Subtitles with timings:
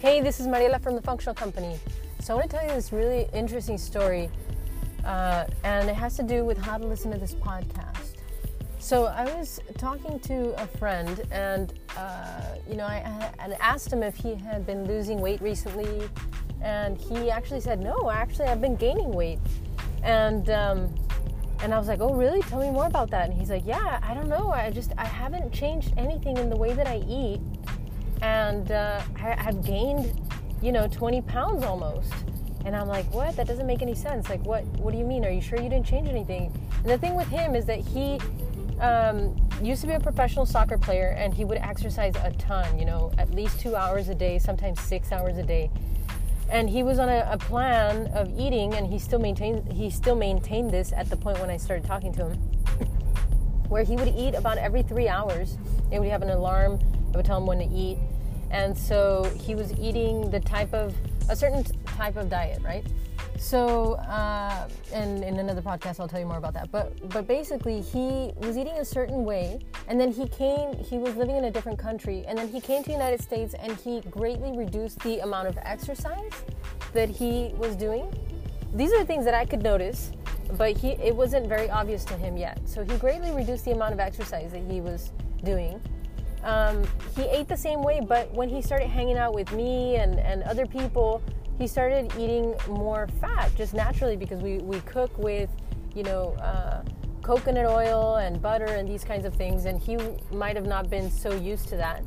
[0.00, 1.78] Hey, this is Mariela from the Functional Company.
[2.20, 4.30] So, I want to tell you this really interesting story,
[5.04, 8.14] uh, and it has to do with how to listen to this podcast.
[8.78, 14.02] So, I was talking to a friend, and uh, you know, I, I asked him
[14.02, 16.08] if he had been losing weight recently,
[16.62, 19.38] and he actually said, "No, actually, I've been gaining weight."
[20.02, 20.94] And um,
[21.62, 22.40] and I was like, "Oh, really?
[22.40, 24.48] Tell me more about that." And he's like, "Yeah, I don't know.
[24.48, 27.42] I just I haven't changed anything in the way that I eat."
[28.22, 30.20] And uh, I, have gained,
[30.62, 32.12] you know, 20 pounds almost.
[32.64, 33.36] And I'm like, what?
[33.36, 34.28] That doesn't make any sense.
[34.28, 34.64] Like, what?
[34.78, 35.24] What do you mean?
[35.24, 36.52] Are you sure you didn't change anything?
[36.76, 38.18] And the thing with him is that he
[38.80, 42.78] um, used to be a professional soccer player, and he would exercise a ton.
[42.78, 45.70] You know, at least two hours a day, sometimes six hours a day.
[46.50, 50.16] And he was on a, a plan of eating, and he still maintained he still
[50.16, 52.36] maintained this at the point when I started talking to him,
[53.70, 55.56] where he would eat about every three hours.
[55.90, 56.78] It would have an alarm
[57.12, 57.98] I would tell him when to eat.
[58.50, 60.94] And so he was eating the type of,
[61.28, 62.84] a certain type of diet, right?
[63.38, 66.70] So, uh, and in another podcast, I'll tell you more about that.
[66.70, 70.76] But, but basically, he was eating a certain way, and then he came.
[70.76, 73.54] He was living in a different country, and then he came to the United States,
[73.54, 76.32] and he greatly reduced the amount of exercise
[76.92, 78.12] that he was doing.
[78.74, 80.12] These are things that I could notice,
[80.58, 82.60] but he it wasn't very obvious to him yet.
[82.66, 85.80] So he greatly reduced the amount of exercise that he was doing,
[86.44, 86.82] um,
[87.16, 90.42] he ate the same way, but when he started hanging out with me and, and
[90.44, 91.22] other people,
[91.58, 95.50] he started eating more fat just naturally because we, we cook with,
[95.94, 96.82] you know, uh,
[97.22, 99.98] coconut oil and butter and these kinds of things, and he
[100.32, 102.02] might have not been so used to that.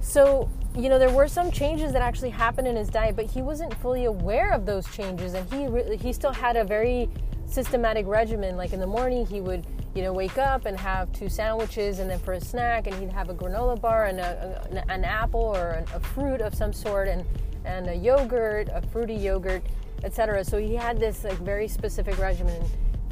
[0.00, 3.40] So, you know, there were some changes that actually happened in his diet, but he
[3.40, 7.08] wasn't fully aware of those changes, and he really, he still had a very
[7.46, 8.56] systematic regimen.
[8.56, 12.10] Like in the morning, he would you know, wake up and have two sandwiches, and
[12.10, 15.40] then for a snack, and he'd have a granola bar and a, a, an apple
[15.40, 17.24] or an, a fruit of some sort, and
[17.64, 19.62] and a yogurt, a fruity yogurt,
[20.02, 20.44] etc.
[20.44, 22.62] So he had this like very specific regimen.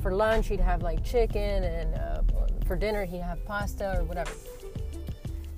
[0.03, 2.23] For lunch, he'd have like chicken, and uh,
[2.67, 4.33] for dinner, he'd have pasta or whatever.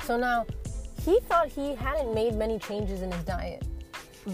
[0.05, 0.45] So now,
[1.03, 3.65] he thought he hadn't made many changes in his diet,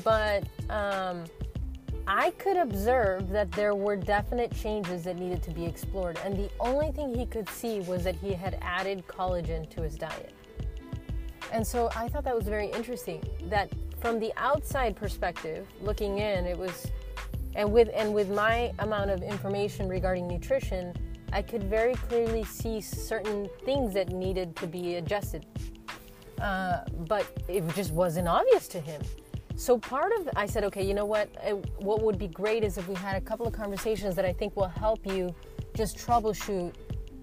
[0.03, 1.25] but um,
[2.12, 6.50] I could observe that there were definite changes that needed to be explored, and the
[6.59, 10.34] only thing he could see was that he had added collagen to his diet.
[11.53, 13.70] And so I thought that was very interesting that
[14.00, 16.91] from the outside perspective, looking in, it was
[17.54, 20.93] and with and with my amount of information regarding nutrition,
[21.32, 25.47] I could very clearly see certain things that needed to be adjusted.
[26.41, 29.00] Uh, but it just wasn't obvious to him.
[29.60, 31.28] So part of I said, okay, you know what?
[31.81, 34.56] what would be great is if we had a couple of conversations that I think
[34.56, 35.34] will help you
[35.75, 36.72] just troubleshoot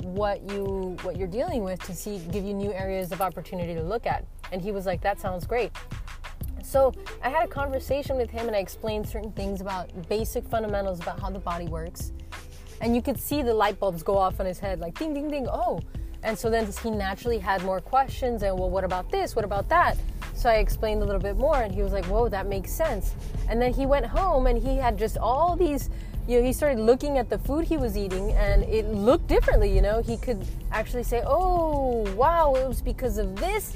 [0.03, 3.81] what you what you're dealing with to see give you new areas of opportunity to
[3.81, 4.23] look at.
[4.51, 5.71] And he was like, that sounds great.
[6.61, 6.93] So
[7.23, 11.19] I had a conversation with him and I explained certain things about basic fundamentals about
[11.19, 12.11] how the body works.
[12.81, 15.27] And you could see the light bulbs go off on his head, like ding, ding,
[15.27, 15.47] ding.
[15.51, 15.79] Oh,
[16.27, 19.33] and so then he naturally had more questions and well, what about this?
[19.33, 19.97] What about that?
[20.33, 23.15] So I explained a little bit more, and he was like, Whoa, that makes sense.
[23.47, 25.89] And then he went home and he had just all these,
[26.27, 29.73] you know, he started looking at the food he was eating, and it looked differently,
[29.73, 30.01] you know.
[30.01, 33.73] He could actually say, Oh, wow, it was because of this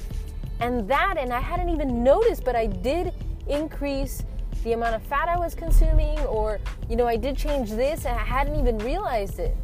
[0.59, 1.16] and that.
[1.18, 3.13] And I hadn't even noticed, but I did
[3.47, 4.23] increase
[4.66, 8.19] the amount of fat I was consuming, or, you know, I did change this and
[8.19, 9.56] I hadn't even realized it.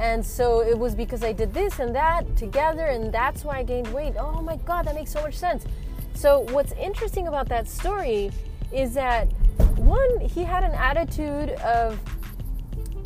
[0.00, 3.62] And so it was because I did this and that together, and that's why I
[3.62, 4.14] gained weight.
[4.18, 5.66] Oh my God, that makes so much sense.
[6.14, 8.30] So, what's interesting about that story
[8.72, 9.30] is that
[9.76, 12.00] one, he had an attitude of,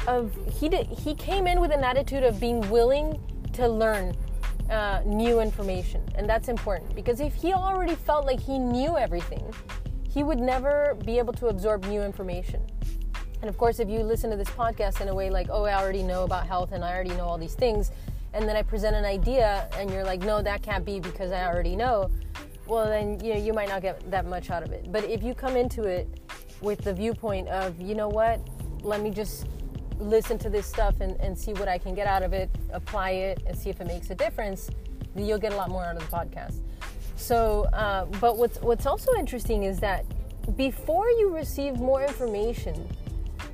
[0.06, 3.21] of he did, he came in with an attitude of being willing
[3.55, 4.15] to learn
[4.71, 9.53] uh, new information, and that's important because if he already felt like he knew everything,
[10.09, 12.62] he would never be able to absorb new information.
[13.44, 15.75] And of course, if you listen to this podcast in a way like, oh, I
[15.75, 17.91] already know about health and I already know all these things,
[18.32, 21.44] and then I present an idea and you're like, no, that can't be because I
[21.44, 22.11] already know,
[22.67, 24.91] well then you know you might not get that much out of it.
[24.91, 26.08] But if you come into it
[26.62, 28.41] with the viewpoint of you know what?
[28.81, 29.47] Let me just
[29.99, 33.11] listen to this stuff and, and see what i can get out of it apply
[33.11, 34.69] it and see if it makes a difference
[35.14, 36.61] then you'll get a lot more out of the podcast.
[37.14, 40.06] So uh, but what's what's also interesting is that
[40.56, 42.88] before you receive more information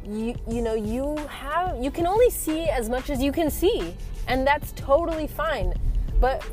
[0.07, 3.95] you you know you have you can only see as much as you can see
[4.29, 5.75] and that's totally fine
[6.21, 6.45] but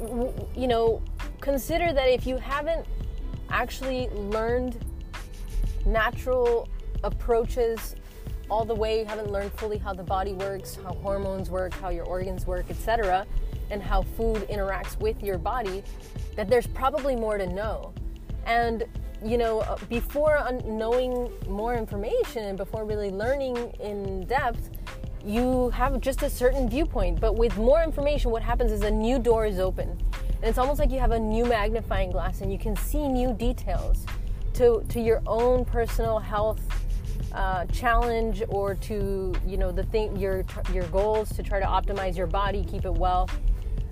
[0.56, 1.02] you know
[1.40, 2.86] consider that if you haven't
[3.50, 4.78] actually learned
[5.86, 6.68] natural
[7.04, 7.96] approaches
[8.50, 11.90] all the way, you haven't learned fully how the body works, how hormones work, how
[11.90, 13.26] your organs work, etc.,
[13.70, 15.84] and how food interacts with your body,
[16.36, 17.94] that there's probably more to know.
[18.46, 18.86] And
[19.24, 24.70] you know, uh, before knowing more information and before really learning in depth,
[25.26, 27.20] you have just a certain viewpoint.
[27.20, 29.90] But with more information, what happens is a new door is open.
[29.90, 33.34] And it's almost like you have a new magnifying glass and you can see new
[33.34, 34.06] details
[34.54, 36.62] to, to your own personal health
[37.34, 42.18] uh, challenge or to you know the thing your your goals to try to optimize
[42.18, 43.30] your body keep it well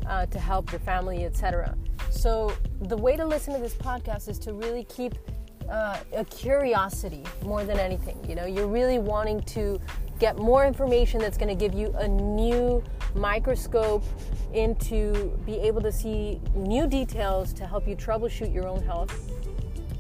[0.08, 1.76] uh, to help your family etc
[2.10, 5.14] so the way to listen to this podcast is to really keep
[5.70, 9.80] uh, a curiosity more than anything you know you're really wanting to
[10.20, 12.84] get more information that's going to give you a new
[13.16, 14.04] microscope
[14.54, 19.32] into be able to see new details to help you troubleshoot your own health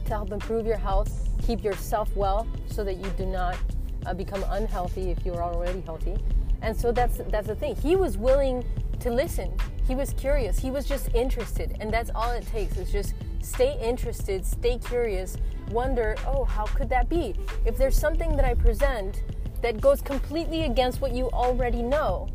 [0.05, 3.57] to help improve your health keep yourself well so that you do not
[4.05, 6.15] uh, become unhealthy if you're already healthy.
[6.61, 7.75] And so that's that's the thing.
[7.75, 8.63] He was willing
[8.99, 9.55] to listen.
[9.87, 10.57] He was curious.
[10.57, 12.77] He was just interested, and that's all it takes.
[12.77, 15.37] Is just stay interested, stay curious,
[15.69, 17.35] wonder, oh, how could that be?
[17.65, 19.23] If there's something that I present
[19.61, 22.27] that goes completely against what you already know,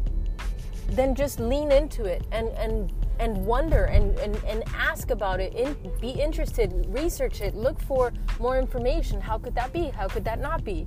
[0.90, 5.52] then just lean into it and and and wonder and, and, and ask about it,
[6.00, 9.20] be interested, research it, look for more information.
[9.20, 9.90] How could that be?
[9.90, 10.86] How could that not be?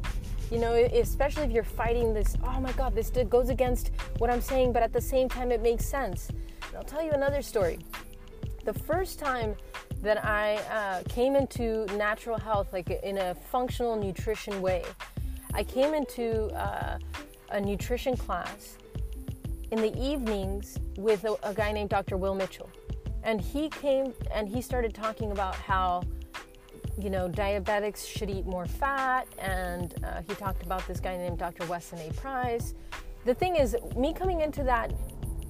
[0.50, 4.42] You know, especially if you're fighting this, oh my God, this goes against what I'm
[4.42, 6.30] saying, but at the same time, it makes sense.
[6.76, 7.80] I'll tell you another story.
[8.66, 9.56] The first time
[10.02, 14.84] that I uh, came into natural health, like in a functional nutrition way,
[15.54, 16.98] I came into uh,
[17.52, 18.78] a nutrition class
[19.72, 22.18] in the evenings with a, a guy named Dr.
[22.18, 22.70] Will Mitchell.
[23.24, 26.04] And he came and he started talking about how
[26.98, 31.40] you know, diabetics should eat more fat, and uh, he talked about this guy named
[31.40, 31.66] Dr.
[31.66, 32.14] Weston A.
[32.14, 32.76] Price.
[33.26, 34.92] The thing is, me coming into that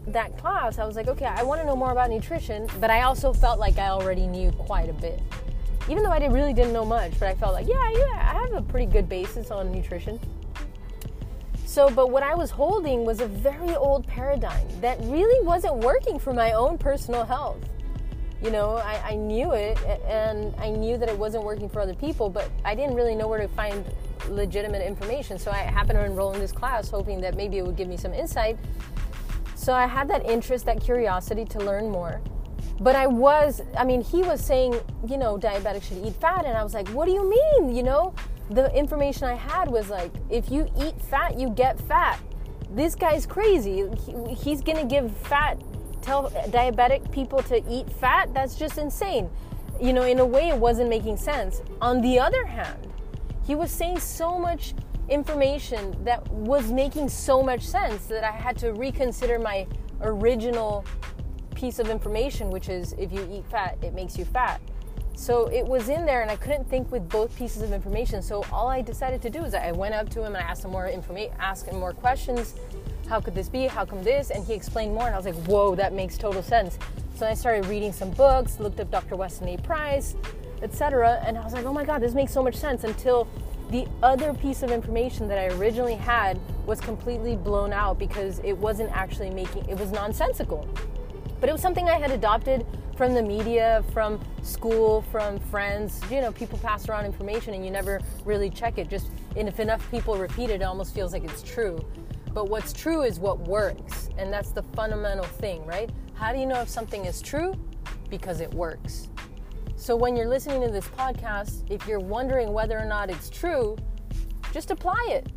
[0.07, 3.01] that class, I was like, okay, I want to know more about nutrition, but I
[3.01, 5.21] also felt like I already knew quite a bit,
[5.89, 7.17] even though I did, really didn't know much.
[7.19, 10.19] But I felt like, yeah, yeah, I have a pretty good basis on nutrition.
[11.65, 16.19] So, but what I was holding was a very old paradigm that really wasn't working
[16.19, 17.57] for my own personal health.
[18.43, 21.95] You know, I, I knew it and I knew that it wasn't working for other
[21.95, 23.85] people, but I didn't really know where to find
[24.29, 25.39] legitimate information.
[25.39, 27.97] So I happened to enroll in this class hoping that maybe it would give me
[27.97, 28.57] some insight.
[29.63, 32.19] So I had that interest, that curiosity to learn more.
[32.81, 34.77] But I was, I mean, he was saying,
[35.07, 36.43] you know, diabetics should eat fat.
[36.43, 37.73] And I was like, what do you mean?
[37.73, 38.13] You know,
[38.49, 42.19] the information I had was like, if you eat fat, you get fat.
[42.71, 43.89] This guy's crazy.
[44.05, 45.61] He, he's gonna give fat,
[46.01, 48.33] tell diabetic people to eat fat.
[48.33, 49.29] That's just insane.
[49.79, 51.61] You know, in a way, it wasn't making sense.
[51.79, 52.91] On the other hand,
[53.47, 54.73] he was saying so much
[55.09, 59.67] information that was making so much sense that I had to reconsider my
[60.01, 60.85] original
[61.55, 64.61] piece of information, which is if you eat fat, it makes you fat.
[65.15, 68.21] So it was in there, and I couldn't think with both pieces of information.
[68.21, 70.65] So all I decided to do is I went up to him and I asked
[70.65, 72.55] him more information, asked him more questions.
[73.07, 73.67] How could this be?
[73.67, 74.31] How come this?
[74.31, 76.79] And he explained more, and I was like, whoa, that makes total sense.
[77.15, 79.15] So I started reading some books, looked up Dr.
[79.15, 79.57] Weston A.
[79.57, 80.15] Price,
[80.63, 81.21] etc.
[81.25, 83.27] And I was like, oh my God, this makes so much sense until
[83.73, 88.53] the other piece of information that I originally had was completely blown out because it
[88.53, 90.69] wasn't actually making it was nonsensical.
[91.39, 95.99] But it was something I had adopted from the media, from school, from friends.
[96.11, 98.91] You know, people pass around information and you never really check it.
[98.91, 101.83] Just and if enough people repeat it, it almost feels like it's true.
[102.31, 105.89] But what's true is what works, and that's the fundamental thing, right?
[106.13, 107.55] How do you know if something is true?
[108.11, 109.09] Because it works.
[109.83, 113.75] So when you're listening to this podcast, if you're wondering whether or not it's true,
[114.53, 115.27] just apply it.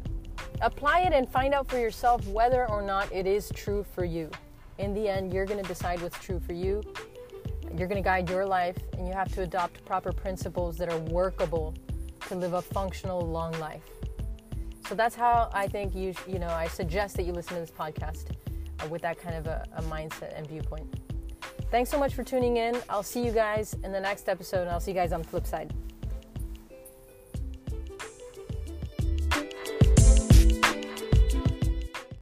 [0.61, 4.31] Apply it and find out for yourself whether or not it is true for you.
[4.79, 6.81] In the end, you're going to decide what's true for you
[7.77, 10.99] you're going to guide your life, and you have to adopt proper principles that are
[10.99, 11.75] workable
[12.29, 13.83] to live a functional, long life.
[14.89, 17.73] So that's how I think you, you know, I suggest that you listen to this
[17.73, 18.31] podcast
[18.81, 21.06] uh, with that kind of a, a mindset and viewpoint.
[21.71, 22.81] Thanks so much for tuning in.
[22.89, 25.29] I'll see you guys in the next episode, and I'll see you guys on the
[25.29, 25.75] flip side.